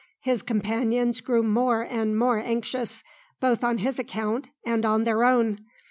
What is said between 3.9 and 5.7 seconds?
account and on their own.